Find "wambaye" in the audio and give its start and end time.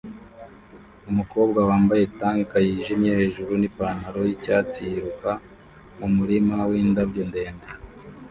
1.69-2.03